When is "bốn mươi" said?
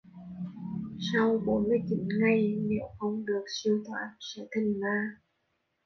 1.45-1.77